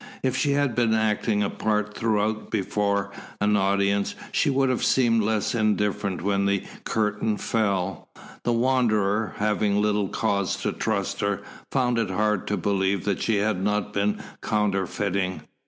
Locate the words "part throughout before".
1.51-3.11